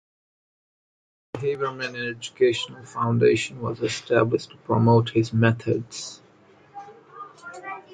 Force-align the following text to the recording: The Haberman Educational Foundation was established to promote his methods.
The 1.33 1.39
Haberman 1.41 1.95
Educational 1.95 2.83
Foundation 2.85 3.61
was 3.61 3.81
established 3.81 4.49
to 4.49 4.57
promote 4.57 5.11
his 5.11 5.31
methods. 5.31 6.23